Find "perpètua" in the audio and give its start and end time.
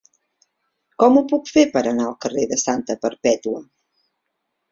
3.05-3.63